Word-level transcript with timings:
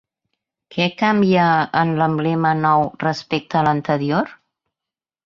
Què 0.75 0.85
canvia 1.01 1.43
en 1.81 1.91
l'emblema 1.99 2.53
nou 2.63 2.87
respecte 3.05 3.61
a 3.61 3.63
l'anterior? 3.69 4.33